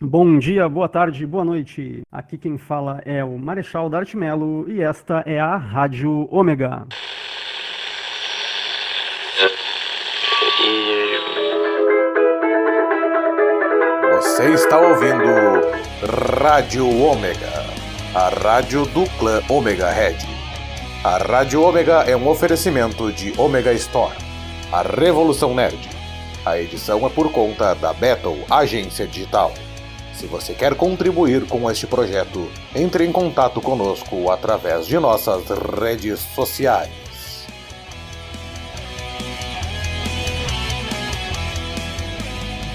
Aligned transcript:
Bom 0.00 0.38
dia, 0.38 0.68
boa 0.68 0.88
tarde, 0.88 1.26
boa 1.26 1.44
noite. 1.44 2.02
Aqui 2.12 2.38
quem 2.38 2.56
fala 2.56 3.02
é 3.04 3.24
o 3.24 3.36
Marechal 3.36 3.90
Dart 3.90 4.14
Melo 4.14 4.70
e 4.70 4.80
esta 4.80 5.24
é 5.26 5.40
a 5.40 5.56
Rádio 5.56 6.28
Ômega. 6.30 6.86
Você 14.12 14.52
está 14.52 14.78
ouvindo 14.78 15.24
Rádio 16.40 16.88
Ômega, 16.88 17.66
a 18.14 18.28
rádio 18.28 18.86
do 18.86 19.04
clã 19.18 19.42
Ômega 19.48 19.90
Red. 19.90 20.18
A 21.02 21.18
Rádio 21.18 21.60
Ômega 21.60 22.04
é 22.04 22.16
um 22.16 22.28
oferecimento 22.28 23.12
de 23.12 23.34
Ômega 23.36 23.72
Store, 23.72 24.14
a 24.70 24.80
revolução 24.80 25.56
nerd. 25.56 25.90
A 26.46 26.56
edição 26.56 27.04
é 27.04 27.10
por 27.10 27.32
conta 27.32 27.74
da 27.74 27.92
Battle 27.92 28.38
Agência 28.48 29.04
Digital. 29.04 29.52
Se 30.18 30.26
você 30.26 30.52
quer 30.52 30.74
contribuir 30.74 31.46
com 31.46 31.70
este 31.70 31.86
projeto, 31.86 32.50
entre 32.74 33.06
em 33.06 33.12
contato 33.12 33.60
conosco 33.60 34.32
através 34.32 34.84
de 34.84 34.98
nossas 34.98 35.44
redes 35.80 36.18
sociais. 36.34 37.46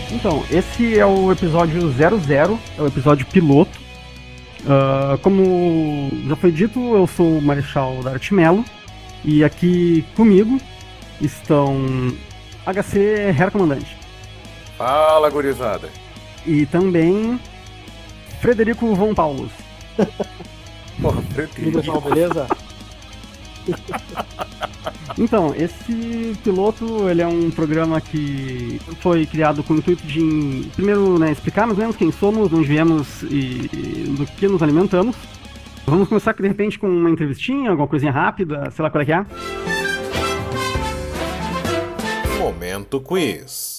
Então, 0.10 0.42
esse 0.50 0.98
é 0.98 1.06
o 1.06 1.34
episódio 1.34 1.92
00, 1.92 2.58
é 2.78 2.82
o 2.82 2.88
episódio 2.88 3.26
piloto. 3.26 3.78
Uh, 4.62 5.18
como 5.18 6.12
já 6.26 6.38
foi 6.38 6.50
dito, 6.50 6.80
eu 6.96 7.06
sou 7.06 7.40
o 7.40 7.42
Marechal 7.42 8.02
Dart 8.04 8.32
Melo 8.32 8.64
e 9.26 9.44
aqui 9.44 10.06
comigo 10.16 10.62
estão 11.20 11.76
HC 12.66 13.00
Herr 13.38 13.52
Comandante. 13.52 13.98
Fala, 14.78 15.30
gurizada. 15.30 16.03
E 16.46 16.66
também 16.66 17.40
Frederico 18.42 18.94
Von 18.96 19.14
Paulus. 19.14 19.52
Porra, 21.02 21.22
Frederico. 21.22 22.02
beleza? 22.02 22.48
Então, 25.18 25.54
esse 25.56 26.36
piloto, 26.44 27.08
ele 27.10 27.22
é 27.22 27.28
um 27.28 27.52
programa 27.52 28.02
que 28.02 28.80
foi 29.00 29.26
criado 29.26 29.64
com 29.64 29.74
o 29.74 29.78
intuito 29.78 30.06
de, 30.06 30.68
primeiro, 30.76 31.20
né, 31.20 31.32
explicar 31.32 31.66
mais 31.66 31.78
ou 31.78 31.84
menos 31.84 31.96
quem 31.96 32.12
somos, 32.12 32.52
onde 32.52 32.68
viemos 32.68 33.22
e, 33.24 33.70
e 33.72 34.16
do 34.18 34.26
que 34.26 34.48
nos 34.48 34.64
alimentamos. 34.64 35.16
Vamos 35.86 36.08
começar, 36.08 36.34
de 36.34 36.48
repente, 36.48 36.80
com 36.80 36.88
uma 36.88 37.10
entrevistinha, 37.10 37.70
alguma 37.70 37.88
coisinha 37.88 38.12
rápida, 38.12 38.72
sei 38.72 38.84
lá 38.84 38.90
qual 38.90 39.02
é 39.02 39.06
que 39.06 39.14
é. 39.14 39.26
Momento 42.40 43.00
Quiz. 43.00 43.73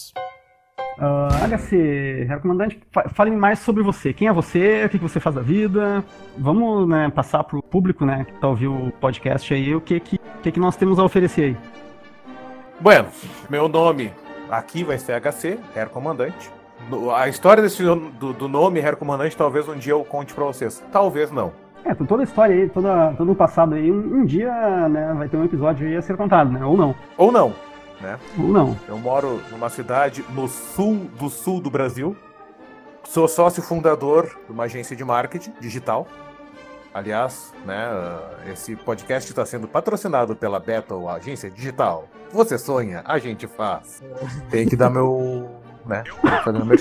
Uh, 0.97 1.57
HC, 1.57 2.25
recomendante, 2.29 2.81
fale 3.13 3.31
mais 3.33 3.59
sobre 3.59 3.83
você. 3.83 4.13
Quem 4.13 4.29
é 4.29 4.33
você? 4.33 4.85
O 4.85 4.89
que, 4.89 4.99
você 4.99 5.19
faz 5.19 5.35
da 5.35 5.43
vida? 5.43 6.05
Vamos 6.39 6.89
né, 6.89 7.11
passar 7.11 7.43
para 7.43 7.59
o 7.59 7.63
público 7.63 8.05
né, 8.05 8.25
que 8.25 8.33
está 8.33 8.47
ouvindo 8.47 8.89
o 8.89 8.93
podcast 8.93 9.53
aí 9.53 9.75
o 9.75 9.81
que, 9.81 9.99
que, 9.99 10.21
que, 10.43 10.53
que 10.53 10.61
nós 10.61 10.77
temos 10.77 10.99
a 10.99 11.05
oferecer 11.05 11.43
aí. 11.43 11.57
Bueno, 12.81 13.09
meu 13.51 13.69
nome 13.69 14.13
aqui 14.49 14.85
vai 14.85 14.97
ser 14.97 15.21
HC, 15.21 15.59
Herr 15.75 15.89
Comandante. 15.89 16.51
A 17.17 17.29
história 17.29 17.63
desse, 17.63 17.83
do, 17.83 18.33
do 18.33 18.49
nome 18.49 18.79
Herr 18.79 18.97
Comandante 18.97 19.37
talvez 19.37 19.69
um 19.69 19.77
dia 19.77 19.95
eu 19.95 20.05
conte 20.05 20.33
para 20.33 20.45
vocês. 20.45 20.83
Talvez 20.93 21.31
não. 21.33 21.53
É, 21.85 21.93
toda 21.93 22.23
a 22.23 22.25
história 22.25 22.55
aí, 22.55 22.69
toda, 22.69 23.13
todo 23.15 23.33
o 23.33 23.35
passado 23.35 23.75
aí, 23.75 23.91
um, 23.91 24.21
um 24.21 24.25
dia 24.25 24.89
né, 24.89 25.13
vai 25.19 25.29
ter 25.29 25.37
um 25.37 25.45
episódio 25.45 25.87
aí 25.87 25.97
a 25.97 26.03
ser 26.03 26.17
contado, 26.17 26.53
né? 26.53 26.65
Ou 26.65 26.77
não. 26.77 26.95
Ou 27.17 27.33
não 27.33 27.53
né? 28.01 28.19
Não. 28.37 28.77
Eu 28.89 28.99
moro 28.99 29.41
numa 29.51 29.69
cidade 29.69 30.25
no 30.31 30.49
sul 30.49 31.11
do 31.19 31.29
sul 31.29 31.61
do 31.61 31.71
Brasil. 31.71 32.17
Sou 33.05 33.29
sócio 33.29 33.63
fundador 33.63 34.39
de 34.47 34.53
uma 34.53 34.65
agência 34.65 34.97
de 34.97 35.05
marketing 35.05 35.53
digital. 35.61 36.07
Aliás, 36.93 37.53
né, 37.67 37.89
esse 38.53 38.77
podcast 38.77 39.29
está 39.29 39.45
sendo 39.45 39.67
patrocinado 39.67 40.37
pela 40.37 40.61
Battle 40.61 41.09
Agência 41.09 41.51
Digital. 41.51 42.09
Você 42.31 42.57
sonha, 42.57 43.03
a 43.05 43.19
gente 43.19 43.49
faz. 43.49 44.01
Tem 44.49 44.67
que 44.67 44.77
dar 44.77 44.91
meu, 44.91 45.51
né, 45.85 46.05
fazer 46.45 46.65
meu 46.65 46.77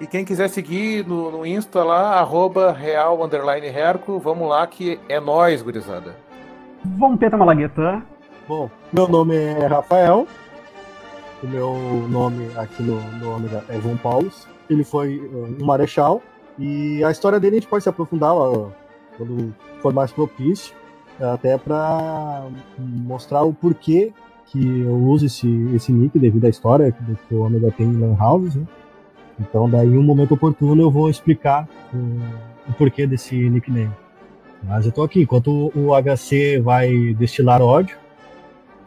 E 0.00 0.06
quem 0.06 0.24
quiser 0.24 0.48
seguir 0.48 1.06
no, 1.06 1.30
no 1.30 1.46
Insta 1.46 1.84
lá, 1.84 2.18
arroba 2.18 2.72
real 2.72 3.22
underline 3.22 3.66
herco, 3.66 4.18
vamos 4.18 4.48
lá 4.48 4.66
que 4.66 4.98
é 5.08 5.20
nós, 5.20 5.60
gurizada. 5.60 6.16
Vamos 6.82 7.18
Peta 7.18 7.36
Malagueta. 7.36 8.02
Bom, 8.48 8.70
meu 8.92 9.08
nome 9.08 9.34
é 9.34 9.66
Rafael. 9.66 10.24
O 11.42 11.46
meu 11.48 11.74
nome 12.08 12.48
aqui 12.54 12.80
no, 12.80 13.00
no 13.18 13.44
é 13.68 13.80
João 13.80 13.96
Paulo. 13.96 14.30
Ele 14.70 14.84
foi 14.84 15.18
uh, 15.18 15.56
um 15.60 15.64
marechal. 15.64 16.22
E 16.56 17.02
a 17.02 17.10
história 17.10 17.40
dele 17.40 17.56
a 17.56 17.58
gente 17.60 17.68
pode 17.68 17.82
se 17.82 17.88
aprofundar 17.88 18.36
uh, 18.36 18.72
quando 19.16 19.52
for 19.82 19.92
mais 19.92 20.12
propício. 20.12 20.72
Até 21.20 21.58
para 21.58 22.46
mostrar 22.78 23.42
o 23.42 23.52
porquê 23.52 24.12
que 24.44 24.80
eu 24.80 24.94
uso 24.94 25.26
esse, 25.26 25.48
esse 25.74 25.90
nick 25.90 26.16
devido 26.16 26.44
à 26.44 26.48
história 26.48 26.92
que 26.92 27.34
o 27.34 27.40
Ômega 27.40 27.72
tem 27.72 27.86
em 27.86 27.98
Lan. 27.98 28.16
Né? 28.54 28.64
Então, 29.40 29.68
daí, 29.68 29.88
em 29.88 29.98
um 29.98 30.04
momento 30.04 30.34
oportuno, 30.34 30.80
eu 30.82 30.90
vou 30.90 31.10
explicar 31.10 31.68
uh, 31.92 32.70
o 32.70 32.72
porquê 32.74 33.08
desse 33.08 33.34
nickname. 33.50 33.90
Mas 34.62 34.86
eu 34.86 34.92
tô 34.92 35.02
aqui, 35.02 35.22
enquanto 35.22 35.72
o 35.74 35.90
HC 36.00 36.60
vai 36.60 37.12
destilar 37.14 37.60
ódio, 37.60 38.05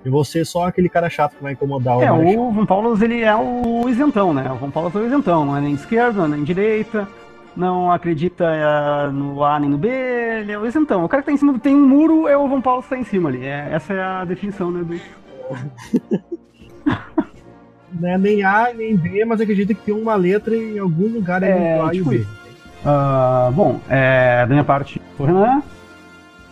e 0.04 0.10
você 0.10 0.46
só 0.46 0.68
aquele 0.68 0.88
cara 0.88 1.10
chato 1.10 1.36
que 1.36 1.44
vai 1.44 1.54
incomodar 1.54 1.98
o 1.98 2.02
É, 2.02 2.12
o 2.12 2.52
Von 2.52 2.66
Paulo 2.66 2.98
ele 3.04 3.22
é 3.22 3.36
o 3.36 3.88
isentão, 3.90 4.34
né? 4.34 4.50
O 4.52 4.56
Von 4.56 4.72
Paulo 4.72 4.92
é 4.94 4.98
o 4.98 5.06
isentão, 5.06 5.46
não 5.46 5.58
é 5.58 5.62
nem 5.62 5.74
esquerda, 5.74 6.28
nem 6.28 6.44
direita, 6.44 7.08
não 7.56 7.92
acredita 7.92 8.46
é, 8.46 9.12
no 9.12 9.44
A 9.44 9.60
nem 9.60 9.70
no 9.70 9.78
B, 9.78 9.90
ele 9.90 10.52
é 10.52 10.58
o 10.58 10.66
isentão. 10.66 11.04
O 11.04 11.10
cara 11.10 11.22
que 11.22 11.28
tá 11.28 11.34
em 11.34 11.38
cima 11.38 11.52
do 11.52 11.60
tem 11.60 11.76
um 11.76 11.88
muro 11.88 12.28
é 12.28 12.38
o 12.38 12.48
Von 12.48 12.62
Paulo 12.62 12.82
que 12.82 12.90
tá 12.90 12.98
em 12.98 13.04
cima 13.04 13.30
ali. 13.30 13.46
É, 13.46 13.70
essa 13.72 13.94
é 13.94 14.02
a 14.02 14.24
definição, 14.24 14.72
né, 14.72 14.84
do. 14.84 15.00
não 18.00 18.10
é 18.10 18.18
nem 18.18 18.44
A 18.44 18.74
nem 18.74 18.96
B, 18.96 19.26
mas 19.26 19.42
acredita 19.42 19.74
que 19.74 19.82
tem 19.82 19.94
uma 19.94 20.16
letra 20.16 20.56
em 20.56 20.80
algum 20.80 21.08
lugar 21.08 21.44
é, 21.44 21.80
A 21.80 21.90
tipo 21.92 22.14
e 22.14 22.20
B. 22.20 22.26
Uh, 22.86 23.52
bom, 23.52 23.80
é, 23.90 24.46
da 24.46 24.48
minha 24.48 24.64
parte, 24.64 25.02
o 25.18 25.26
Renan. 25.26 25.62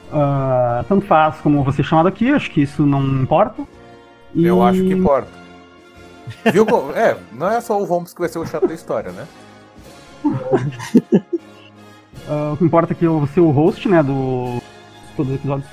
Uh, 0.08 0.84
tanto 0.88 1.06
faz 1.06 1.42
como 1.42 1.64
você 1.64 1.84
chamado 1.84 2.08
aqui, 2.08 2.32
acho 2.32 2.50
que 2.52 2.62
isso 2.62 2.86
não 2.86 3.04
importa. 3.22 3.64
E... 4.34 4.46
Eu 4.46 4.64
acho 4.64 4.82
que 4.82 4.94
importa. 4.94 5.28
Viu? 6.52 6.66
é, 6.96 7.18
não 7.34 7.50
é 7.50 7.62
só 7.62 7.82
o 7.82 7.86
Holmes 7.86 8.14
que 8.14 8.20
vai 8.20 8.30
ser 8.30 8.40
o 8.40 8.46
chato 8.46 8.68
da 8.68 8.74
história, 8.74 9.12
né? 9.12 9.28
uh, 10.26 10.32
o 12.54 12.58
que 12.58 12.64
importa 12.64 12.94
é 12.94 12.96
que 12.96 13.06
eu 13.06 13.20
vou 13.20 13.28
ser 13.28 13.42
o 13.42 13.52
host, 13.52 13.88
né, 13.88 14.02
do 14.02 14.60
todos 15.16 15.32
os 15.32 15.40
episódios 15.40 15.70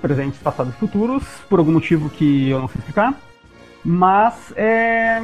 presentes, 0.00 0.40
passados 0.40 0.74
e 0.74 0.76
futuros, 0.76 1.24
por 1.48 1.58
algum 1.58 1.72
motivo 1.72 2.08
que 2.08 2.50
eu 2.50 2.60
não 2.60 2.68
sei 2.68 2.78
explicar. 2.78 3.14
Mas 3.84 4.52
é, 4.56 5.20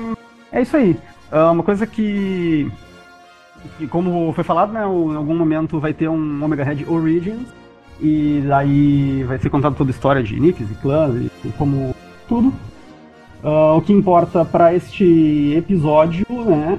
é 0.51 0.63
isso 0.63 0.77
aí. 0.77 0.99
Uh, 1.33 1.53
uma 1.53 1.63
coisa 1.63 1.87
que, 1.87 2.71
que, 3.79 3.87
como 3.87 4.33
foi 4.33 4.45
falado, 4.45 4.73
né, 4.73 4.81
em 4.81 5.17
algum 5.17 5.34
momento 5.34 5.81
vai 5.81 5.95
ter 5.95 6.09
um 6.09 6.45
Omega 6.45 6.65
Red 6.65 6.84
Origins, 6.87 7.49
e 8.03 8.43
daí 8.47 9.23
vai 9.23 9.39
ser 9.39 9.49
contada 9.49 9.77
toda 9.77 9.91
a 9.91 9.95
história 9.95 10.23
de 10.23 10.39
nicks 10.39 10.69
e 10.69 10.75
clãs 10.75 11.15
e, 11.15 11.49
como 11.57 11.95
tudo. 12.29 12.53
Uh, 13.45 13.77
o 13.77 13.83
que 13.83 13.93
importa 13.93 14.45
para 14.45 14.75
este 14.75 15.55
episódio, 15.57 16.27
né, 16.29 16.79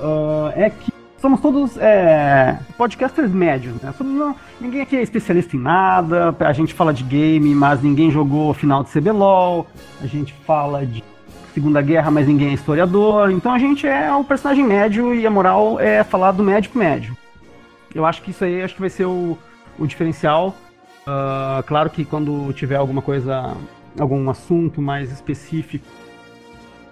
uh, 0.00 0.52
é 0.54 0.70
que 0.70 0.92
somos 1.20 1.40
todos 1.40 1.76
é, 1.78 2.58
podcasters 2.76 3.30
médios, 3.30 3.80
né? 3.80 3.94
Não, 4.00 4.34
ninguém 4.60 4.80
aqui 4.80 4.96
é 4.96 5.02
especialista 5.02 5.56
em 5.56 5.60
nada, 5.60 6.34
a 6.40 6.52
gente 6.52 6.74
fala 6.74 6.92
de 6.92 7.04
game, 7.04 7.54
mas 7.54 7.80
ninguém 7.80 8.10
jogou 8.10 8.52
final 8.52 8.82
de 8.82 8.90
CBLOL, 8.90 9.66
a 10.00 10.06
gente 10.06 10.32
fala 10.44 10.84
de 10.84 11.04
Segunda 11.54 11.80
Guerra, 11.80 12.10
mas 12.10 12.26
ninguém 12.26 12.48
é 12.48 12.54
historiador, 12.54 13.30
então 13.30 13.52
a 13.52 13.58
gente 13.58 13.86
é 13.86 14.12
o 14.12 14.24
personagem 14.24 14.64
médio 14.64 15.14
e 15.14 15.24
a 15.24 15.30
moral 15.30 15.78
é 15.78 16.02
falar 16.02 16.32
do 16.32 16.42
médico 16.42 16.76
médio. 16.76 17.16
Eu 17.94 18.04
acho 18.04 18.22
que 18.22 18.32
isso 18.32 18.44
aí 18.44 18.60
acho 18.62 18.74
que 18.74 18.80
vai 18.80 18.90
ser 18.90 19.04
o, 19.04 19.38
o 19.78 19.86
diferencial. 19.86 20.54
Uh, 21.06 21.62
claro 21.64 21.90
que 21.90 22.04
quando 22.04 22.52
tiver 22.52 22.76
alguma 22.76 23.02
coisa, 23.02 23.56
algum 23.98 24.28
assunto 24.30 24.80
mais 24.80 25.10
específico, 25.10 25.86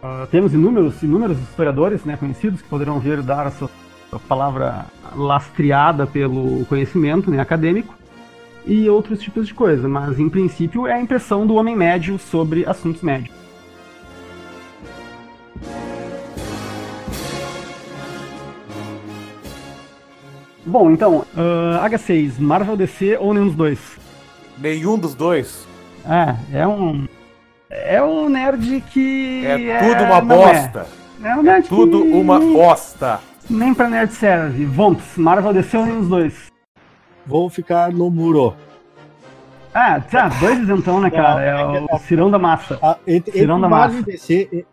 uh, 0.03 0.27
temos 0.29 0.53
inúmeros, 0.53 1.03
inúmeros 1.03 1.39
historiadores 1.39 2.05
né, 2.05 2.17
conhecidos 2.17 2.61
que 2.61 2.69
poderão 2.69 2.99
vir 2.99 3.23
dar 3.23 3.47
a 3.47 3.51
sua, 3.51 3.71
palavra 4.27 4.87
lastreada 5.15 6.05
pelo 6.05 6.65
conhecimento 6.67 7.31
né, 7.31 7.39
acadêmico 7.39 7.95
e 8.67 8.89
outros 8.89 9.21
tipos 9.21 9.47
de 9.47 9.55
coisa, 9.55 9.89
mas 9.89 10.19
em 10.19 10.29
princípio 10.29 10.87
é 10.87 10.95
a 10.95 11.01
impressão 11.01 11.47
do 11.47 11.55
homem 11.55 11.77
médio 11.77 12.19
sobre 12.19 12.67
assuntos 12.67 13.03
médios. 13.03 13.35
Bom, 20.71 20.89
então, 20.93 21.25
uh, 21.35 21.85
H6, 21.85 22.39
Marvel 22.39 22.77
DC 22.77 23.19
ou 23.19 23.35
nenhum 23.35 23.47
dos 23.47 23.57
dois? 23.57 23.99
Nenhum 24.57 24.97
dos 24.97 25.17
dois? 25.17 25.67
É, 26.09 26.61
é 26.61 26.67
um. 26.69 27.09
É 27.69 28.01
um 28.01 28.29
nerd 28.29 28.81
que. 28.93 29.45
É 29.45 29.79
tudo 29.81 30.05
uma 30.05 30.19
é, 30.19 30.21
bosta. 30.21 30.87
É, 31.25 31.29
é 31.29 31.37
um 31.37 31.43
nerd 31.43 31.65
é 31.65 31.69
tudo 31.69 32.03
que... 32.03 32.13
uma 32.13 32.39
bosta. 32.39 33.19
Nem 33.51 33.75
pra 33.75 33.89
nerd 33.89 34.13
serve. 34.13 34.65
Vomps, 34.65 35.17
Marvel 35.17 35.53
desceu 35.53 35.85
nem 35.85 35.99
os 35.99 36.09
dois. 36.09 36.53
Vou 37.27 37.51
ficar 37.51 37.93
no 37.93 38.09
muro. 38.09 38.55
Ah, 39.75 40.01
tá, 40.01 40.29
dois 40.29 40.61
isentão, 40.61 41.01
né, 41.01 41.11
cara? 41.11 41.43
É 41.43 41.95
o 41.95 41.99
Cirão 41.99 42.31
da 42.31 42.39
Massa. 42.39 42.79
Ah, 42.81 42.97
entre, 43.05 43.31
entre 43.31 43.41
Tirando 43.41 43.67
a 43.67 43.69
Marvel 43.69 44.03
massa. 44.03 44.11
e 44.11 44.13
DC, 44.13 44.67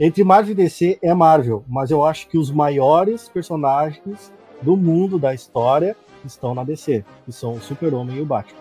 entre 0.00 0.24
Marvel 0.24 0.50
e 0.50 0.54
DC 0.56 0.98
é 1.00 1.14
Marvel, 1.14 1.64
mas 1.68 1.92
eu 1.92 2.04
acho 2.04 2.28
que 2.28 2.36
os 2.36 2.50
maiores 2.50 3.28
personagens 3.28 4.36
do 4.62 4.76
mundo 4.76 5.18
da 5.18 5.34
história 5.34 5.96
estão 6.24 6.54
na 6.54 6.64
DC, 6.64 7.04
que 7.24 7.32
são 7.32 7.54
o 7.54 7.60
Super-Homem 7.60 8.16
e 8.16 8.20
o 8.20 8.26
Batman. 8.26 8.60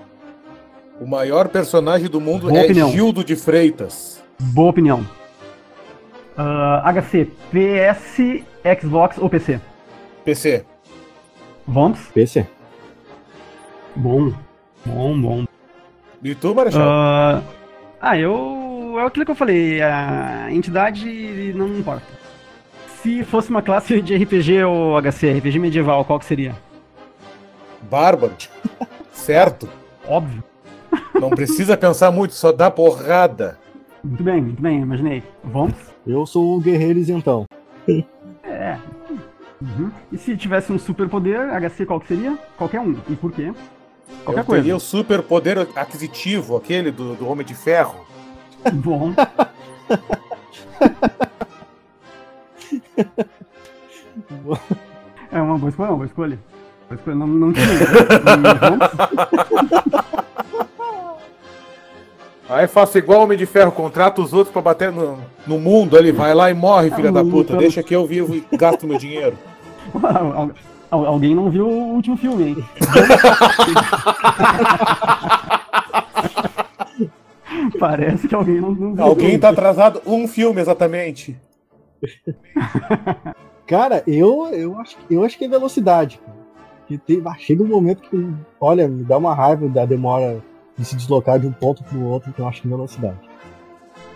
O 0.99 1.05
maior 1.05 1.47
personagem 1.47 2.09
do 2.09 2.19
mundo 2.19 2.47
Boa 2.47 2.59
é 2.59 2.63
opinião. 2.63 2.91
Gildo 2.91 3.23
de 3.23 3.35
Freitas. 3.35 4.23
Boa 4.39 4.69
opinião. 4.69 5.05
Ah, 6.35 6.83
HC, 6.91 7.25
PS, 7.51 8.43
Xbox 8.81 9.17
ou 9.17 9.29
PC? 9.29 9.59
PC. 10.23 10.65
Vomps? 11.67 12.07
PC. 12.13 12.47
Bom. 13.95 14.33
Bom, 14.85 15.21
bom. 15.21 15.45
E 16.23 16.35
tu, 16.35 16.53
Marechal? 16.53 16.81
Ah, 16.81 17.41
ah, 17.99 18.17
eu. 18.17 18.95
É 18.97 19.05
aquilo 19.05 19.25
que 19.25 19.31
eu 19.31 19.35
falei, 19.35 19.79
a 19.81 20.47
entidade 20.51 21.53
não 21.55 21.67
importa. 21.67 22.16
Se 23.07 23.23
fosse 23.23 23.49
uma 23.49 23.61
classe 23.61 24.01
de 24.01 24.17
RPG 24.17 24.65
ou 24.65 25.01
HC, 25.01 25.37
RPG 25.37 25.59
medieval, 25.59 26.03
qual 26.03 26.19
que 26.19 26.25
seria? 26.25 26.53
Bárbaro. 27.89 28.33
certo. 29.13 29.69
Óbvio. 30.05 30.43
Não 31.15 31.29
precisa 31.29 31.77
pensar 31.77 32.11
muito, 32.11 32.33
só 32.33 32.51
dá 32.51 32.69
porrada. 32.69 33.57
Muito 34.03 34.21
bem, 34.21 34.41
muito 34.41 34.61
bem, 34.61 34.81
imaginei. 34.81 35.23
Vamos? 35.41 35.75
Eu 36.05 36.25
sou 36.25 36.57
o 36.57 36.59
guerreiro 36.59 36.99
isentão. 36.99 37.45
É. 38.43 38.77
Uhum. 39.61 39.89
E 40.11 40.17
se 40.17 40.35
tivesse 40.35 40.73
um 40.73 40.77
superpoder, 40.77 41.47
HC 41.53 41.85
qual 41.85 42.01
que 42.01 42.09
seria? 42.09 42.37
Qualquer 42.57 42.81
um. 42.81 42.93
E 43.09 43.15
por 43.15 43.31
quê? 43.31 43.53
Qualquer 44.25 44.41
Eu 44.41 44.45
coisa. 44.45 44.63
teria 44.63 44.75
o 44.75 44.81
super 44.81 45.23
poder 45.23 45.59
aquisitivo, 45.77 46.57
aquele 46.57 46.91
do, 46.91 47.15
do 47.15 47.29
Homem 47.29 47.45
de 47.45 47.55
Ferro. 47.55 48.05
Bom. 48.73 49.13
É 55.31 55.41
uma 55.41 55.57
boa 55.57 55.69
escolha, 55.69 55.89
uma 55.89 55.95
boa 55.97 56.05
escolha. 56.07 56.39
Boa 56.89 56.97
escolha. 56.97 57.15
Não, 57.17 57.27
não 57.27 57.51
tinha. 57.53 57.65
Vamos? 58.59 58.79
Aí 62.49 62.65
faço 62.65 62.97
igual 62.97 63.19
o 63.19 63.23
Homem 63.23 63.37
de 63.37 63.45
Ferro, 63.45 63.73
contrata 63.73 64.21
os 64.21 64.31
outros 64.31 64.53
pra 64.53 64.61
bater 64.61 64.89
no, 64.89 65.19
no 65.45 65.59
mundo 65.59 65.97
ali, 65.97 66.13
vai 66.13 66.33
lá 66.33 66.49
e 66.49 66.53
morre, 66.53 66.89
filha 66.91 67.11
da 67.11 67.21
puta. 67.23 67.51
Então- 67.51 67.57
Deixa 67.57 67.83
que 67.83 67.93
eu 67.93 68.05
vivo 68.07 68.33
e 68.33 68.45
gasto 68.57 68.87
meu 68.87 68.97
dinheiro. 68.97 69.37
Al- 70.01 70.51
al- 70.89 71.05
Alguém 71.05 71.35
não 71.35 71.49
viu 71.49 71.67
o 71.67 71.93
último 71.95 72.15
filme, 72.15 72.43
hein? 72.47 72.55
Parece 77.79 78.27
que 78.27 78.35
alguém 78.35 78.59
não, 78.59 78.71
não 78.71 78.93
viu. 78.95 79.03
Alguém 79.03 79.39
tá 79.39 79.49
atrasado 79.49 80.01
um 80.05 80.27
filme 80.27 80.59
exatamente. 80.61 81.35
Cara, 83.67 84.01
eu, 84.07 84.47
eu, 84.53 84.79
acho, 84.79 84.97
eu 85.09 85.23
acho 85.25 85.37
que 85.37 85.43
é 85.45 85.49
velocidade. 85.49 86.19
cara. 86.19 86.37
Que 86.87 86.97
tem, 86.97 87.21
ah, 87.25 87.35
chega 87.37 87.61
um 87.61 87.67
momento 87.67 88.01
que, 88.01 88.33
olha, 88.61 88.87
me 88.87 89.03
dá 89.03 89.17
uma 89.17 89.35
raiva 89.35 89.67
da 89.67 89.85
demora 89.85 90.41
de 90.77 90.85
se 90.85 90.95
deslocar 90.95 91.37
de 91.37 91.47
um 91.47 91.51
ponto 91.51 91.83
pro 91.83 92.01
outro, 92.01 92.29
então 92.29 92.45
eu 92.45 92.49
acho 92.49 92.61
que 92.61 92.67
é 92.67 92.71
velocidade. 92.71 93.19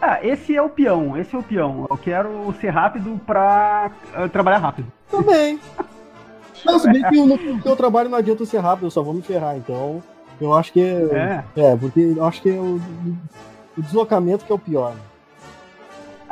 Ah, 0.01 0.19
esse 0.25 0.55
é 0.55 0.61
o 0.61 0.69
peão, 0.69 1.17
esse 1.17 1.35
é 1.35 1.37
o 1.37 1.43
peão. 1.43 1.85
Eu 1.89 1.97
quero 1.97 2.53
ser 2.61 2.69
rápido 2.69 3.19
pra 3.25 3.91
eh, 4.15 4.27
trabalhar 4.29 4.59
rápido. 4.59 4.91
Também. 5.09 5.59
Não, 6.65 6.79
se 6.79 6.91
bem 6.91 7.03
que 7.03 7.17
no 7.17 7.35
no 7.37 7.61
teu 7.61 7.75
trabalho 7.75 8.07
não 8.07 8.19
adianta 8.19 8.45
ser 8.45 8.59
rápido, 8.59 8.85
eu 8.85 8.91
só 8.91 9.01
vou 9.01 9.15
me 9.15 9.23
ferrar, 9.23 9.57
então 9.57 10.01
eu 10.39 10.53
acho 10.53 10.71
que 10.71 10.79
é. 10.79 11.43
É. 11.55 11.71
É, 11.71 11.75
porque 11.75 12.13
eu 12.15 12.23
acho 12.23 12.39
que 12.39 12.49
é 12.51 12.53
o, 12.53 12.79
o 13.75 13.81
deslocamento 13.81 14.45
que 14.45 14.51
é 14.51 14.55
o 14.55 14.59
pior. 14.59 14.93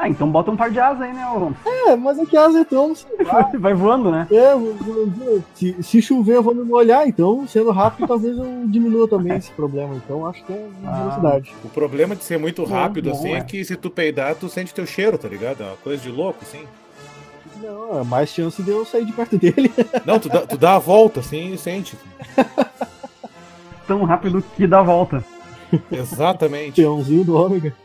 Ah, 0.01 0.07
então 0.07 0.31
bota 0.31 0.50
um 0.50 0.56
par 0.56 0.72
de 0.72 0.80
asas 0.80 1.01
aí, 1.01 1.12
né, 1.12 1.28
ô 1.28 1.38
Ramos? 1.40 1.57
É, 1.66 1.94
mas 1.98 2.18
é 2.18 2.25
que 2.25 2.38
asa 2.38 2.62
é 2.62 2.63
tão. 2.63 2.96
sei 2.96 3.07
lá, 3.25 3.51
Vai 3.60 3.74
voando, 3.74 4.10
né? 4.10 4.25
É, 4.31 4.54
se, 5.54 5.75
se 5.84 6.01
chover 6.01 6.38
eu 6.38 6.42
vou 6.44 6.56
me 6.56 6.63
molhar, 6.63 7.06
então 7.06 7.46
sendo 7.46 7.69
rápido 7.72 8.07
talvez 8.07 8.38
eu 8.38 8.46
diminua 8.68 9.10
também 9.10 9.36
esse 9.36 9.51
problema. 9.51 9.94
Então 9.96 10.25
acho 10.25 10.42
que 10.46 10.54
é 10.54 10.69
Ah. 10.86 11.00
velocidade. 11.01 11.54
O 11.66 11.68
problema 11.68 12.16
de 12.16 12.24
ser 12.24 12.40
muito 12.40 12.66
Bom, 12.66 12.74
rápido 12.74 13.10
bom, 13.10 13.16
assim 13.18 13.34
é 13.34 13.40
é. 13.40 13.42
que 13.42 13.66
se 13.66 13.75
tu 13.75 13.90
peidar, 13.90 14.36
tu 14.36 14.48
sente 14.48 14.74
teu 14.74 14.86
cheiro, 14.86 15.18
tá 15.18 15.28
ligado? 15.28 15.63
É 15.63 15.66
uma 15.66 15.75
coisa 15.75 16.01
de 16.01 16.10
louco, 16.10 16.40
assim. 16.44 16.63
Não, 17.62 18.00
é 18.00 18.04
mais 18.06 18.30
chance 18.30 18.63
de 18.63 18.72
eu 18.72 18.86
sair 18.86 19.04
de 19.04 19.12
perto 19.12 19.38
dele. 19.38 19.69
Não, 20.06 20.18
tu 20.18 20.30
dá, 20.30 20.40
tu 20.48 20.57
dá 20.57 20.75
a 20.75 20.80
volta 20.80 21.19
assim 21.19 21.51
e 21.51 21.57
sente. 21.57 21.98
Tão 23.86 24.06
rápido 24.06 24.42
que 24.56 24.66
dá 24.66 24.80
a 24.80 24.84
volta. 24.84 25.25
Exatamente. 25.92 26.81
Peãozinho 26.81 27.25
do 27.25 27.36
ômega. 27.36 27.75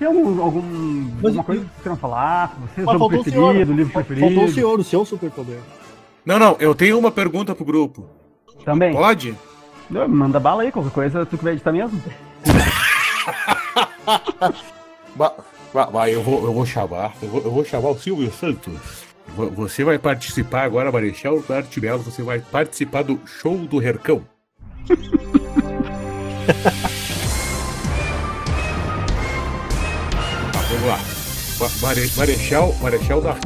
Tem 0.00 0.08
algum, 0.08 0.42
algum, 0.42 0.62
Mas 0.62 1.24
alguma 1.26 1.44
coisa 1.44 1.60
que 1.62 1.68
vocês 1.68 1.82
queiram 1.82 1.96
falar? 1.98 2.56
Você, 2.58 2.80
Mas 2.80 2.86
jogo 2.86 2.98
faltou 2.98 3.06
o 3.06 3.10
preferido, 3.10 3.42
senhor. 3.52 3.66
livro 3.76 3.92
Faltou 3.92 4.14
preferido? 4.16 4.44
o 4.44 4.48
senhor, 4.52 4.80
o 4.80 4.84
seu 4.84 5.04
superpoder. 5.04 5.58
Não, 6.24 6.38
não, 6.38 6.56
eu 6.58 6.74
tenho 6.74 6.98
uma 6.98 7.10
pergunta 7.10 7.54
pro 7.54 7.66
grupo. 7.66 8.06
Também. 8.64 8.94
Pode? 8.94 9.36
Não, 9.90 10.08
Manda 10.08 10.40
bala 10.40 10.62
aí, 10.62 10.72
qualquer 10.72 10.90
coisa 10.92 11.26
tu 11.26 11.36
que 11.36 11.44
vai 11.44 11.52
editar 11.52 11.70
mesmo. 11.70 12.02
Ba- 15.14 15.34
eu, 16.08 16.22
vou, 16.22 16.44
eu 16.46 16.54
vou 16.54 16.64
chamar, 16.64 17.12
eu 17.22 17.28
vou, 17.28 17.42
eu 17.42 17.50
vou 17.50 17.62
chamar 17.64 17.90
o 17.90 17.98
Silvio 17.98 18.32
Santos. 18.32 18.72
Vo- 19.36 19.50
Você 19.50 19.84
vai 19.84 19.98
participar 19.98 20.62
agora, 20.64 20.90
Marechal 20.90 21.42
Arte 21.50 21.78
Belo, 21.78 22.02
você 22.02 22.22
vai 22.22 22.40
participar 22.40 23.02
do 23.04 23.20
show 23.26 23.58
do 23.58 23.82
Hercão. 23.82 24.22
Mare- 31.82 32.10
Marechal, 32.16 32.74
Marechal 32.80 33.20
da 33.20 33.36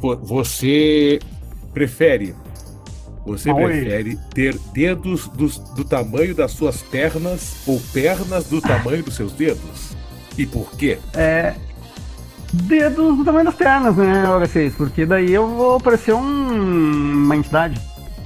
Você 0.00 1.20
prefere 1.72 2.34
você 3.24 3.52
Oi. 3.52 3.64
prefere 3.64 4.18
ter 4.34 4.58
dedos 4.72 5.28
dos- 5.28 5.58
do 5.58 5.84
tamanho 5.84 6.34
das 6.34 6.50
suas 6.52 6.82
pernas 6.82 7.54
ou 7.66 7.80
pernas 7.92 8.46
do 8.46 8.60
tamanho 8.60 9.02
dos 9.04 9.14
seus 9.14 9.32
dedos? 9.32 9.96
E 10.36 10.44
por 10.44 10.68
quê? 10.72 10.98
É. 11.14 11.54
Dedos 12.52 13.16
do 13.18 13.24
tamanho 13.24 13.44
das 13.44 13.54
pernas, 13.54 13.96
né, 13.96 14.24
HC? 14.26 14.72
Porque 14.76 15.06
daí 15.06 15.30
eu 15.32 15.46
vou 15.48 15.78
parecer 15.80 16.12
um... 16.14 16.20
uma 17.24 17.36
entidade. 17.36 17.80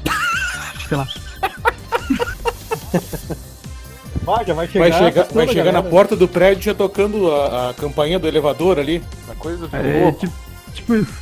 Sei 0.88 0.96
lá. 0.96 1.06
Vai, 4.26 4.44
já 4.44 4.54
vai 4.54 4.66
chegar. 4.66 4.88
Vai 4.88 4.92
chegar, 4.92 5.12
testando 5.12 5.34
vai 5.34 5.44
a 5.44 5.48
chegar 5.48 5.72
na 5.72 5.82
porta 5.84 6.16
do 6.16 6.26
prédio 6.26 6.64
já 6.64 6.74
tocando 6.74 7.32
a, 7.32 7.70
a 7.70 7.74
campainha 7.74 8.18
do 8.18 8.26
elevador 8.26 8.76
ali. 8.76 9.00
Uma 9.24 9.36
coisa 9.36 9.68
de 9.68 9.76
É, 9.76 10.10
tipo, 10.10 10.32
tipo 10.74 10.94
isso. 10.96 11.12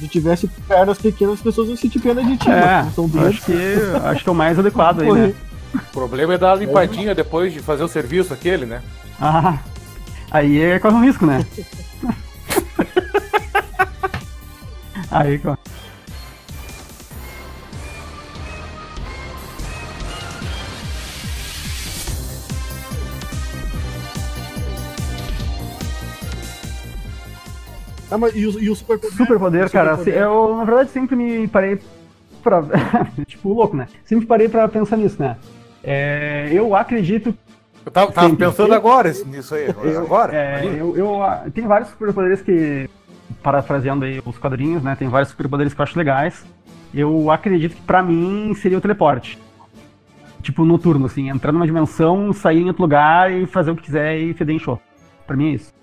Se 0.00 0.08
tivesse 0.08 0.48
pernas 0.66 0.96
pequenas, 0.96 1.34
as 1.34 1.42
pessoas 1.42 1.68
iam 1.68 1.76
sentir 1.76 1.98
pena 1.98 2.24
de 2.24 2.38
ti. 2.38 2.48
É, 2.48 2.86
acho 3.28 3.44
que, 3.44 3.74
acho 4.02 4.22
que 4.22 4.28
é 4.28 4.32
o 4.32 4.34
mais 4.34 4.58
adequado 4.58 5.02
aí, 5.02 5.12
né? 5.12 5.34
O 5.74 5.92
problema 5.92 6.32
é 6.32 6.38
dar 6.38 6.54
uma 6.54 6.64
limpadinha 6.64 7.14
depois 7.14 7.52
de 7.52 7.60
fazer 7.60 7.84
o 7.84 7.88
serviço 7.88 8.32
aquele, 8.32 8.64
né? 8.64 8.80
Ah, 9.20 9.58
aí 10.30 10.62
é 10.62 10.78
corre 10.78 10.94
um 10.94 11.04
risco, 11.04 11.26
né? 11.26 11.44
aí, 15.10 15.38
corre. 15.38 15.58
Ah, 28.10 28.18
mas 28.18 28.34
e 28.34 28.46
o, 28.46 28.60
e 28.60 28.70
o 28.70 28.74
superpoder? 28.74 29.16
Superpoder, 29.16 29.66
O 29.66 29.70
cara, 29.70 29.96
superpoder? 29.96 30.22
eu 30.22 30.56
na 30.56 30.64
verdade 30.64 30.90
sempre 30.90 31.16
me 31.16 31.46
parei 31.48 31.78
pra. 32.42 32.62
tipo, 33.26 33.52
louco, 33.52 33.76
né? 33.76 33.86
Sempre 34.04 34.26
parei 34.26 34.48
pra 34.48 34.66
pensar 34.68 34.96
nisso, 34.96 35.20
né? 35.20 35.36
É, 35.82 36.48
eu 36.52 36.74
acredito. 36.74 37.34
Eu 37.84 37.92
tava, 37.92 38.12
tava 38.12 38.28
Sempre. 38.28 38.46
pensando 38.46 38.74
agora 38.74 39.12
nisso 39.26 39.54
aí. 39.54 39.68
Agora? 39.96 40.34
É, 40.34 40.54
ali. 40.56 40.78
eu, 40.78 40.96
eu, 40.96 41.22
ah, 41.22 41.44
tem 41.54 41.66
vários 41.66 41.90
superpoderes 41.90 42.42
que. 42.42 42.88
Parafraseando 43.42 44.04
aí 44.04 44.20
os 44.24 44.38
quadrinhos, 44.38 44.82
né? 44.82 44.96
Tem 44.98 45.08
vários 45.08 45.30
superpoderes 45.30 45.72
que 45.74 45.80
eu 45.80 45.82
acho 45.84 45.98
legais. 45.98 46.44
Eu 46.92 47.30
acredito 47.30 47.76
que 47.76 47.82
pra 47.82 48.02
mim 48.02 48.52
seria 48.54 48.78
o 48.78 48.80
teleporte. 48.80 49.38
Tipo, 50.42 50.64
noturno, 50.64 51.06
assim, 51.06 51.28
entrar 51.28 51.52
numa 51.52 51.66
dimensão, 51.66 52.32
sair 52.32 52.60
em 52.62 52.68
outro 52.68 52.82
lugar 52.82 53.30
e 53.30 53.46
fazer 53.46 53.70
o 53.70 53.76
que 53.76 53.82
quiser 53.82 54.16
e 54.18 54.32
feder 54.34 54.56
em 54.56 54.58
show. 54.58 54.80
Pra 55.26 55.36
mim 55.36 55.50
é 55.50 55.54
isso. 55.54 55.74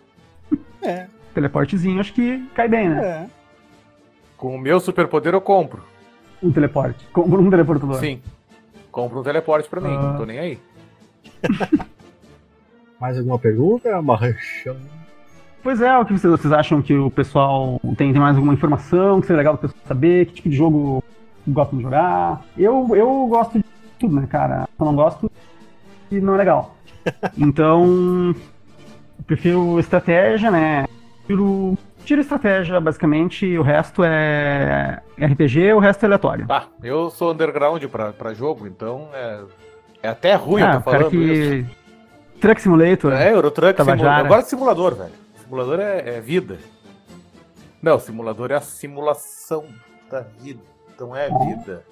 É, 0.81 1.07
Teleportezinho, 1.35 1.99
acho 1.99 2.13
que 2.13 2.43
cai 2.55 2.67
bem, 2.67 2.89
né? 2.89 3.01
é. 3.03 3.27
Com 4.37 4.55
o 4.55 4.59
meu 4.59 4.79
superpoder 4.79 5.33
eu 5.33 5.41
compro. 5.41 5.83
Um 6.41 6.51
teleporte. 6.51 7.05
Compra 7.13 7.39
um 7.39 7.49
teleportador. 7.49 7.95
Sim. 7.99 8.21
Compra 8.91 9.19
um 9.19 9.23
teleporte 9.23 9.69
pra 9.69 9.79
mim, 9.81 9.93
Ah. 9.93 10.01
não 10.01 10.17
tô 10.17 10.25
nem 10.25 10.39
aí. 10.39 10.59
Mais 12.99 13.17
alguma 13.17 13.37
pergunta, 13.37 14.01
Marrachão? 14.01 14.77
Pois 15.61 15.81
é, 15.81 15.97
o 15.97 16.05
que 16.05 16.13
vocês, 16.13 16.31
vocês 16.31 16.53
acham 16.53 16.81
que 16.81 16.93
o 16.93 17.09
pessoal 17.09 17.79
tem, 17.97 18.11
tem 18.13 18.21
mais 18.21 18.35
alguma 18.35 18.53
informação 18.53 19.19
que 19.19 19.25
seria 19.27 19.37
legal 19.39 19.55
o 19.55 19.57
pessoal 19.57 19.79
saber? 19.87 20.27
Que 20.27 20.33
tipo 20.35 20.49
de 20.49 20.55
jogo 20.55 21.03
gostam 21.47 21.77
de 21.77 21.83
jogar? 21.83 22.45
Eu, 22.57 22.87
eu 22.95 23.27
gosto 23.27 23.57
de 23.57 23.65
tudo, 23.99 24.15
né, 24.15 24.27
cara? 24.27 24.69
Só 24.77 24.85
não 24.85 24.95
gosto 24.95 25.29
e 26.11 26.19
não 26.21 26.35
é 26.35 26.37
legal. 26.37 26.75
Então, 27.37 27.83
eu 29.17 29.23
prefiro 29.27 29.79
estratégia, 29.79 30.49
né? 30.51 30.85
Tiro, 31.25 31.77
tiro 32.03 32.21
estratégia, 32.21 32.79
basicamente, 32.79 33.45
e 33.45 33.57
o 33.57 33.63
resto 33.63 34.03
é 34.03 35.01
RPG, 35.17 35.73
o 35.73 35.79
resto 35.79 36.03
é 36.03 36.05
aleatório. 36.05 36.45
Ah, 36.49 36.67
eu 36.83 37.09
sou 37.09 37.31
underground 37.31 37.83
pra, 37.85 38.13
pra 38.13 38.33
jogo, 38.33 38.67
então 38.67 39.09
é, 39.13 39.41
é 40.03 40.07
até 40.07 40.35
ruim 40.35 40.61
eu 40.61 40.67
ah, 40.67 40.73
tô 40.73 40.79
o 40.79 40.83
cara 40.83 40.97
falando 40.97 41.11
que. 41.11 41.17
isso. 41.17 41.85
Truck 42.39 42.61
Simulator. 42.61 43.13
É, 43.13 43.31
Eurotruck. 43.33 43.79
Eu 43.79 43.85
gosto 44.27 44.43
de 44.43 44.49
simulador, 44.49 44.95
velho. 44.95 45.11
Simulador 45.41 45.79
é, 45.79 46.17
é 46.17 46.21
vida. 46.21 46.59
Não, 47.81 47.99
simulador 47.99 48.51
é 48.51 48.55
a 48.55 48.61
simulação 48.61 49.65
da 50.09 50.21
vida. 50.21 50.61
Então 50.93 51.15
é 51.15 51.29
vida. 51.29 51.83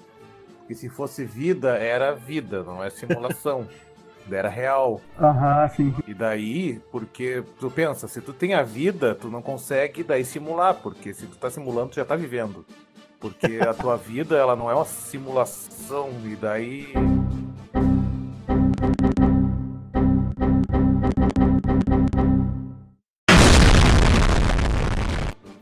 Porque 0.58 0.74
se 0.74 0.88
fosse 0.88 1.24
vida, 1.24 1.76
era 1.76 2.14
vida, 2.14 2.62
não 2.62 2.82
é 2.82 2.90
simulação. 2.90 3.66
era 4.30 4.48
real. 4.48 5.00
Aham, 5.20 5.68
sim. 5.68 5.94
E 6.06 6.14
daí, 6.14 6.80
porque 6.90 7.42
tu 7.58 7.70
pensa, 7.70 8.06
se 8.08 8.20
tu 8.20 8.32
tem 8.32 8.54
a 8.54 8.62
vida, 8.62 9.14
tu 9.14 9.28
não 9.28 9.42
consegue 9.42 10.02
daí 10.02 10.24
simular, 10.24 10.74
porque 10.74 11.12
se 11.12 11.26
tu 11.26 11.36
tá 11.36 11.50
simulando, 11.50 11.90
tu 11.90 11.96
já 11.96 12.04
tá 12.04 12.16
vivendo. 12.16 12.64
Porque 13.20 13.58
a 13.60 13.72
tua 13.74 13.96
vida, 13.96 14.36
ela 14.36 14.54
não 14.56 14.70
é 14.70 14.74
uma 14.74 14.84
simulação, 14.84 16.10
e 16.24 16.36
daí. 16.36 16.92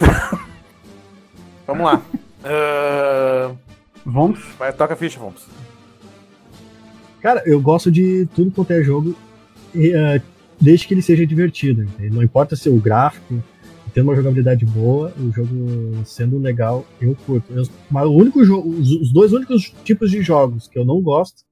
Vamos 1.66 1.84
lá. 1.84 2.00
Ah, 2.44 3.52
Vamos. 4.04 4.40
vai, 4.58 4.72
toca 4.72 4.94
a 4.94 4.96
ficha, 4.96 5.20
vamos. 5.20 5.46
Cara, 7.22 7.42
eu 7.46 7.60
gosto 7.60 7.90
de 7.90 8.26
tudo 8.34 8.50
quanto 8.50 8.72
é 8.72 8.82
jogo, 8.82 9.14
eh, 9.74 10.20
desde 10.60 10.86
que 10.86 10.94
ele 10.94 11.02
seja 11.02 11.24
divertido. 11.26 11.82
entende? 11.84 12.14
Não 12.14 12.22
importa 12.22 12.56
se 12.56 12.68
o 12.68 12.76
gráfico, 12.80 13.42
tendo 13.94 14.04
uma 14.08 14.16
jogabilidade 14.16 14.64
boa, 14.66 15.12
o 15.18 15.30
jogo 15.30 16.04
sendo 16.04 16.38
legal, 16.38 16.84
eu 17.00 17.14
curto. 17.26 17.52
Eu- 17.52 17.62
mas 17.90 18.06
o 18.06 18.12
único 18.12 18.40
os, 18.40 18.90
os 18.90 19.12
dois 19.12 19.32
únicos 19.32 19.72
tipos 19.84 20.10
de 20.10 20.20
jogos 20.22 20.66
que 20.66 20.78
eu 20.78 20.84
não 20.84 21.00
gosto 21.00 21.42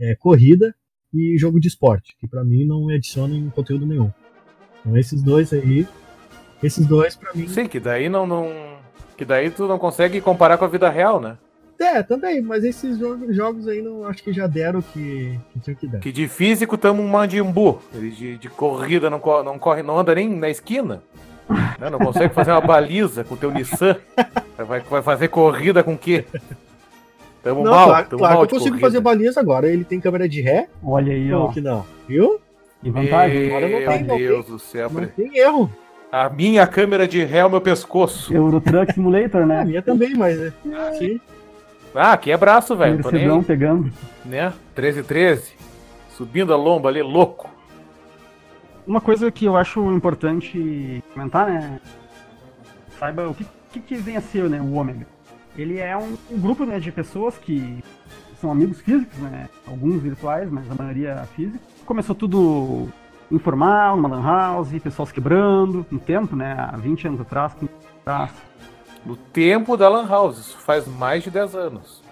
é 0.00 0.14
corrida 0.14 0.74
e 1.12 1.36
jogo 1.38 1.58
de 1.60 1.68
esporte, 1.68 2.14
que 2.20 2.28
pra 2.28 2.44
mim 2.44 2.64
não 2.64 2.88
adicionam 2.88 3.50
conteúdo 3.50 3.84
nenhum. 3.84 4.10
Então 4.80 4.96
esses 4.96 5.22
dois 5.22 5.52
aí, 5.52 5.86
esses 6.62 6.86
dois 6.86 7.16
pra 7.16 7.32
mim. 7.34 7.48
Sim, 7.48 7.66
que 7.66 7.80
daí 7.80 8.08
não, 8.08 8.26
não. 8.26 8.50
Que 9.16 9.24
daí 9.24 9.50
tu 9.50 9.66
não 9.66 9.78
consegue 9.78 10.20
comparar 10.20 10.58
com 10.58 10.64
a 10.64 10.68
vida 10.68 10.88
real, 10.88 11.20
né? 11.20 11.36
É, 11.82 12.02
também, 12.02 12.40
mas 12.40 12.62
esses 12.64 12.98
jogos, 12.98 13.34
jogos 13.34 13.68
aí 13.68 13.82
não 13.82 14.04
acho 14.06 14.22
que 14.22 14.32
já 14.32 14.46
deram 14.46 14.80
o 14.80 14.82
que, 14.82 15.38
que 15.52 15.60
tinha 15.60 15.76
que 15.76 15.86
dar. 15.86 15.98
Que 15.98 16.12
de 16.12 16.28
físico 16.28 16.78
tamo 16.78 17.02
um 17.02 17.08
mandimbu. 17.08 17.80
Ele 17.94 18.10
de, 18.10 18.38
de 18.38 18.48
corrida 18.48 19.10
não, 19.10 19.20
não 19.44 19.58
corre, 19.58 19.82
não 19.82 19.98
anda 19.98 20.14
nem 20.14 20.28
na 20.28 20.48
esquina. 20.48 21.02
né? 21.78 21.90
Não 21.90 21.98
consegue 21.98 22.32
fazer 22.32 22.52
uma 22.52 22.60
baliza 22.60 23.24
com 23.24 23.34
o 23.34 23.36
teu 23.36 23.50
Nissan. 23.50 23.96
Vai, 24.56 24.80
vai 24.80 25.02
fazer 25.02 25.28
corrida 25.28 25.82
com 25.82 25.94
o 25.94 25.98
quê? 25.98 26.24
Tamo 27.42 27.64
Não, 27.64 27.72
mal, 27.72 27.88
claro, 27.88 28.06
tamo 28.08 28.18
claro 28.20 28.34
mal 28.36 28.46
que 28.46 28.54
eu 28.54 28.58
consigo 28.58 28.76
corrida. 28.76 28.86
fazer 28.88 29.00
baliza 29.00 29.40
agora. 29.40 29.68
Ele 29.68 29.84
tem 29.84 30.00
câmera 30.00 30.28
de 30.28 30.40
ré, 30.40 30.68
Olha 30.84 31.12
aí, 31.12 31.32
ó. 31.32 31.40
como 31.42 31.52
que 31.54 31.60
não? 31.60 31.84
Viu? 32.06 32.40
E 32.82 32.90
vantagem. 32.90 33.46
Agora 33.48 33.68
não 33.68 33.78
Meu 33.80 33.88
tem, 33.90 34.04
não 34.04 34.16
Deus 34.16 34.46
do 34.46 34.58
céu. 34.58 34.88
Não 34.90 35.06
tem 35.06 35.36
erro. 35.38 35.70
A 36.10 36.28
minha 36.28 36.66
câmera 36.66 37.08
de 37.08 37.24
ré 37.24 37.38
é 37.38 37.44
o 37.44 37.50
meu 37.50 37.60
pescoço. 37.60 38.32
Eurotruck 38.34 38.92
Simulator, 38.92 39.42
A 39.42 39.46
né? 39.46 39.64
minha 39.64 39.82
também, 39.82 40.14
mas 40.14 40.38
é. 40.38 40.52
Sim. 40.98 41.20
Ah, 41.94 42.12
aqui 42.12 42.30
é 42.30 42.36
braço, 42.36 42.74
velho. 42.76 43.02
Tô 43.02 43.10
nem 43.10 43.28
aí, 43.30 43.44
pegando. 43.44 43.92
né? 44.24 44.52
13 44.74 45.02
13. 45.02 45.54
Subindo 46.10 46.52
a 46.52 46.56
lomba 46.56 46.88
ali, 46.88 47.02
louco. 47.02 47.50
Uma 48.86 49.00
coisa 49.00 49.30
que 49.30 49.44
eu 49.44 49.56
acho 49.56 49.80
importante 49.92 51.02
comentar, 51.12 51.46
né? 51.46 51.80
Saiba 52.98 53.28
o 53.28 53.34
que, 53.34 53.46
que, 53.72 53.80
que 53.80 53.94
vem 53.96 54.16
a 54.16 54.20
ser 54.20 54.48
né, 54.48 54.60
o 54.60 54.72
Ômega. 54.74 55.06
Ele 55.56 55.78
é 55.78 55.96
um, 55.96 56.16
um 56.30 56.40
grupo 56.40 56.64
né, 56.64 56.80
de 56.80 56.90
pessoas 56.90 57.36
que 57.36 57.82
são 58.40 58.50
amigos 58.50 58.80
físicos, 58.80 59.18
né? 59.18 59.48
Alguns 59.66 60.02
virtuais, 60.02 60.50
mas 60.50 60.68
a 60.70 60.74
maioria 60.74 61.16
física. 61.36 61.60
Começou 61.84 62.14
tudo 62.14 62.88
informal, 63.30 63.96
numa 63.96 64.08
lan 64.08 64.22
house, 64.22 64.70
pessoal 64.82 65.06
se 65.06 65.14
quebrando, 65.14 65.86
no 65.90 65.98
tempo, 65.98 66.34
né? 66.34 66.54
Há 66.58 66.76
20 66.76 67.08
anos 67.08 67.20
atrás, 67.20 67.54
15 67.54 67.72
anos 67.72 67.86
atrás. 68.00 68.32
No 69.04 69.16
tempo 69.16 69.76
da 69.76 69.88
Lan 69.88 70.06
House, 70.08 70.38
isso 70.38 70.58
faz 70.58 70.86
mais 70.86 71.22
de 71.24 71.30
10 71.30 71.54
anos. 71.54 72.02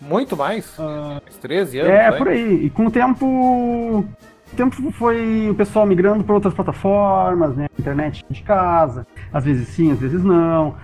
Muito 0.00 0.36
mais. 0.36 0.74
Ah, 0.78 1.20
Mais 1.22 1.36
13 1.36 1.78
anos, 1.80 1.92
É, 1.92 2.10
né? 2.10 2.16
por 2.16 2.28
aí. 2.28 2.64
E 2.66 2.70
com 2.70 2.86
o 2.86 2.90
tempo. 2.90 3.26
O 3.26 4.56
tempo 4.56 4.90
foi 4.92 5.50
o 5.50 5.54
pessoal 5.54 5.84
migrando 5.84 6.24
para 6.24 6.34
outras 6.34 6.54
plataformas, 6.54 7.54
né? 7.54 7.66
Internet 7.78 8.24
de 8.30 8.42
casa, 8.42 9.06
às 9.32 9.44
vezes 9.44 9.68
sim, 9.68 9.92
às 9.92 9.98
vezes 9.98 10.24
não. 10.24 10.74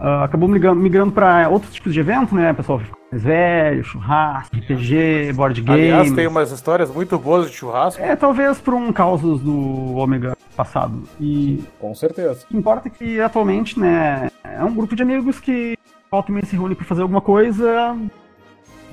Ah, 0.00 0.24
acabou 0.24 0.48
migrando, 0.48 0.80
migrando 0.80 1.10
para 1.12 1.48
outros 1.48 1.72
tipos 1.74 1.92
de 1.92 2.00
evento, 2.00 2.34
né? 2.34 2.52
O 2.52 2.54
pessoal 2.54 2.78
ficou 2.78 2.98
mais 3.10 3.22
velho, 3.24 3.82
churrasco, 3.82 4.54
RPG, 4.56 5.32
board 5.34 5.60
game. 5.60 5.78
Aliás, 5.90 6.12
tem 6.12 6.26
umas 6.26 6.52
histórias 6.52 6.90
muito 6.90 7.18
boas 7.18 7.50
de 7.50 7.56
churrasco. 7.56 8.00
É, 8.02 8.14
talvez 8.14 8.58
por 8.60 8.74
um 8.74 8.92
causos 8.92 9.40
do 9.40 9.94
Ômega 9.96 10.36
passado. 10.56 11.02
E 11.20 11.64
Com 11.80 11.94
certeza. 11.94 12.44
o 12.44 12.46
que 12.48 12.56
importa 12.56 12.88
é 12.88 12.90
que 12.90 13.20
atualmente, 13.20 13.78
né, 13.78 14.30
é 14.44 14.62
um 14.62 14.72
grupo 14.74 14.94
de 14.94 15.02
amigos 15.02 15.40
que 15.40 15.76
volta 16.10 16.30
e 16.30 16.34
meia 16.34 16.46
se 16.46 16.54
reúne 16.56 16.74
para 16.74 16.84
fazer 16.84 17.02
alguma 17.02 17.20
coisa, 17.20 17.96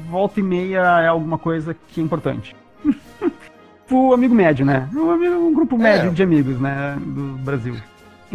volta 0.10 0.40
e 0.40 0.44
meia 0.44 1.02
é 1.02 1.08
alguma 1.08 1.38
coisa 1.38 1.76
que 1.90 2.02
é 2.02 2.04
importante. 2.04 2.56
o 3.92 4.14
amigo 4.14 4.34
médio, 4.34 4.66
né? 4.66 4.90
Um, 4.94 5.12
amigo- 5.12 5.36
um 5.36 5.54
grupo 5.54 5.78
médio 5.78 6.12
de 6.12 6.24
amigos, 6.24 6.60
né, 6.60 6.98
do 7.00 7.38
Brasil. 7.44 7.76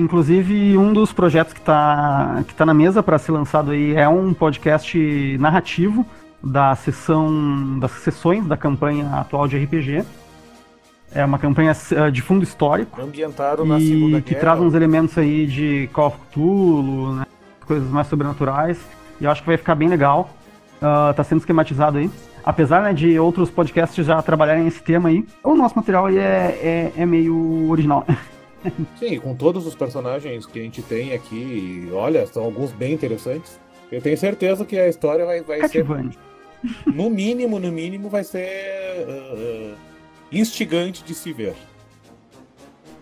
Inclusive, 0.00 0.78
um 0.78 0.92
dos 0.92 1.12
projetos 1.12 1.52
que 1.52 1.60
está 1.60 2.42
que 2.48 2.54
tá 2.54 2.64
na 2.64 2.72
mesa 2.72 3.02
para 3.02 3.18
ser 3.18 3.32
lançado 3.32 3.70
aí 3.72 3.94
é 3.94 4.08
um 4.08 4.32
podcast 4.32 5.36
narrativo 5.38 6.06
da 6.42 6.74
sessão 6.74 7.78
das 7.78 7.90
sessões 7.92 8.46
da 8.46 8.56
campanha 8.56 9.06
atual 9.12 9.46
de 9.46 9.58
RPG. 9.62 10.02
É 11.12 11.24
uma 11.24 11.38
campanha 11.38 11.72
eh, 11.72 12.10
de 12.10 12.22
fundo 12.22 12.44
histórico 12.44 13.02
Ambientado 13.02 13.64
na 13.64 13.78
Segunda 13.78 14.18
e 14.18 14.22
que 14.22 14.30
Guerra. 14.30 14.40
traz 14.40 14.60
uns 14.60 14.74
elementos 14.74 15.18
aí 15.18 15.46
de 15.46 15.90
Call 15.92 16.06
of 16.06 16.16
Cthulhu, 16.18 17.14
né? 17.16 17.26
coisas 17.66 17.90
mais 17.90 18.06
sobrenaturais. 18.06 18.80
E 19.20 19.24
eu 19.24 19.30
acho 19.30 19.42
que 19.42 19.48
vai 19.48 19.56
ficar 19.56 19.74
bem 19.74 19.88
legal. 19.88 20.30
Ah, 20.80 21.12
tá 21.14 21.22
sendo 21.22 21.40
esquematizado 21.40 21.98
aí. 21.98 22.10
Apesar 22.42 22.82
né, 22.82 22.94
de 22.94 23.18
outros 23.18 23.50
podcasts 23.50 24.06
já 24.06 24.22
trabalharem 24.22 24.66
esse 24.66 24.82
tema 24.82 25.10
aí, 25.10 25.26
o 25.44 25.54
nosso 25.54 25.76
material 25.76 26.06
aí 26.06 26.16
é, 26.16 26.92
é, 26.96 27.02
é 27.02 27.06
meio 27.06 27.68
original. 27.70 28.06
Sim, 28.98 29.18
com 29.20 29.34
todos 29.34 29.66
os 29.66 29.74
personagens 29.74 30.44
que 30.46 30.58
a 30.58 30.62
gente 30.62 30.82
tem 30.82 31.12
aqui, 31.14 31.86
e 31.88 31.92
olha, 31.92 32.26
são 32.26 32.44
alguns 32.44 32.72
bem 32.72 32.92
interessantes. 32.92 33.58
Eu 33.90 34.00
tenho 34.00 34.16
certeza 34.16 34.64
que 34.64 34.78
a 34.78 34.88
história 34.88 35.24
vai, 35.24 35.42
vai 35.42 35.66
ser, 35.68 35.84
no 36.86 37.08
mínimo, 37.10 37.58
no 37.58 37.72
mínimo, 37.72 38.08
vai 38.08 38.22
ser 38.24 38.46
ah, 39.08 39.74
instigante 40.30 41.02
de 41.02 41.14
se 41.14 41.32
ver. 41.32 41.54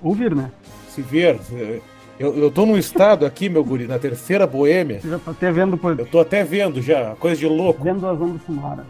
Ouvir, 0.00 0.35
né? 0.35 0.50
Se 0.91 1.03
ver. 1.03 1.38
eh, 1.53 1.81
Eu, 2.21 2.37
eu 2.37 2.50
tô 2.50 2.65
num 2.67 2.77
estado 2.79 3.25
aqui, 3.27 3.49
meu 3.49 3.62
guri, 3.65 3.87
na 3.87 3.99
terceira 3.99 4.47
boêmia. 4.47 5.00
Você 5.00 5.09
já 5.09 5.19
tá 5.19 5.31
até 5.33 5.50
vendo, 5.53 5.77
pô, 5.77 5.91
Eu 5.91 6.07
tô 6.07 6.19
até 6.21 6.43
vendo 6.45 6.81
já, 6.83 7.15
coisa 7.17 7.37
de 7.37 7.47
louco. 7.47 7.83
vendo 7.85 8.07
as 8.07 8.21
ondas 8.21 8.43
sonoras. 8.43 8.87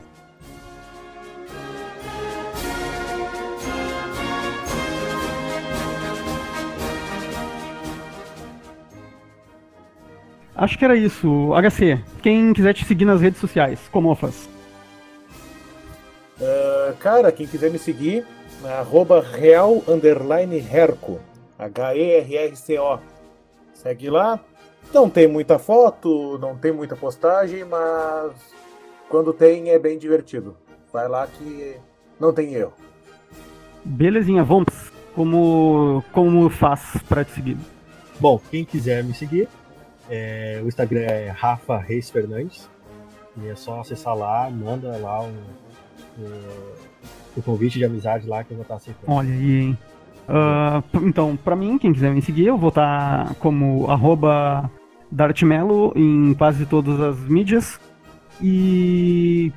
Acho 10.59 10.77
que 10.77 10.85
era 10.85 10.97
isso. 10.97 11.53
HC, 11.55 12.03
quem 12.21 12.53
quiser 12.53 12.75
te 12.75 12.85
seguir 12.85 13.05
nas 13.05 13.21
redes 13.21 13.41
sociais, 13.41 13.79
como 13.93 14.13
faz? 14.17 14.49
Ah, 16.43 16.95
cara, 16.99 17.31
quem 17.31 17.47
quiser 17.47 17.71
me 17.71 17.79
seguir, 17.79 18.27
arroba 18.65 19.21
real 19.21 19.85
underline 19.87 20.59
herco. 20.59 21.21
H-E-R-R-C-O. 21.57 22.99
Segue 23.73 24.11
lá. 24.11 24.41
Não 24.93 25.09
tem 25.09 25.29
muita 25.29 25.61
foto, 25.61 26.39
não 26.39 26.57
tem 26.57 26.73
muita 26.73 26.97
postagem, 26.97 27.65
mas 27.65 28.33
quando 29.09 29.33
tem 29.33 29.71
é 29.71 29.79
bem 29.79 29.97
divertido. 29.97 30.57
Vai 30.93 31.07
lá 31.07 31.27
que 31.27 31.77
não 32.19 32.33
tem 32.33 32.55
erro. 32.55 32.73
Belezinha, 33.85 34.43
vamos. 34.43 34.91
Como, 35.15 36.03
como 36.13 36.49
faz 36.51 36.97
pra 37.09 37.25
te 37.25 37.33
seguir? 37.33 37.57
Bom, 38.19 38.41
quem 38.51 38.65
quiser 38.65 39.05
me 39.05 39.15
seguir, 39.15 39.49
é, 40.09 40.61
o 40.63 40.69
Instagram 40.69 41.01
é 41.01 41.29
Rafa 41.29 41.79
Reis 41.79 42.11
Fernandes. 42.11 42.69
E 43.37 43.49
é 43.49 43.55
só 43.55 43.81
acessar 43.81 44.17
lá, 44.17 44.51
manda 44.51 44.97
lá 44.97 45.23
o, 45.23 45.33
o, 46.19 47.39
o 47.39 47.43
convite 47.43 47.79
de 47.79 47.85
amizade 47.85 48.27
lá 48.27 48.43
que 48.43 48.51
eu 48.51 48.57
vou 48.57 48.63
estar 48.63 48.77
aceitando. 48.77 49.13
Olha 49.13 49.33
aí, 49.33 49.61
hein? 49.61 49.79
Uh, 50.29 51.07
então, 51.07 51.37
pra 51.37 51.57
mim, 51.57 51.79
quem 51.79 51.93
quiser 51.93 52.13
me 52.13 52.21
seguir, 52.21 52.47
eu 52.47 52.59
vou 52.59 52.69
estar 52.69 53.35
como 53.37 53.91
arroba 53.91 54.71
Dartmelo 55.11 55.93
em 55.97 56.35
quase 56.35 56.67
todas 56.67 57.01
as 57.01 57.19
mídias. 57.21 57.81
E 58.43 59.53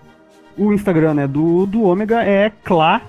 o 0.58 0.72
Instagram 0.72 1.13
né, 1.15 1.27
do, 1.27 1.65
do 1.65 1.84
Ômega 1.84 2.24
é 2.24 2.50
clá, 2.50 3.01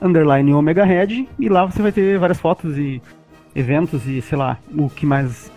underline 0.00 0.52
Omega 0.54 0.84
Red, 0.84 1.26
e 1.38 1.48
lá 1.48 1.66
você 1.66 1.82
vai 1.82 1.92
ter 1.92 2.18
várias 2.18 2.40
fotos 2.40 2.78
e 2.78 3.02
eventos 3.54 4.06
e 4.06 4.22
sei 4.22 4.38
lá, 4.38 4.58
o 4.76 4.88
que 4.88 5.04
mais 5.04 5.50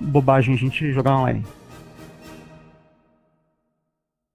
bobagem 0.00 0.54
a 0.54 0.58
gente 0.58 0.92
jogar 0.92 1.16
online. 1.16 1.44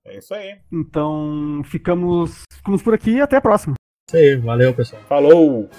É 0.06 0.18
isso 0.18 0.34
aí. 0.34 0.58
Então, 0.72 1.62
ficamos, 1.66 2.44
ficamos 2.54 2.82
por 2.82 2.94
aqui 2.94 3.12
e 3.12 3.22
até 3.22 3.38
a 3.38 3.42
próxima. 3.42 3.74
Isso 4.08 4.18
aí, 4.18 4.36
valeu 4.36 4.74
pessoal. 4.74 5.02
Falou! 5.10 5.70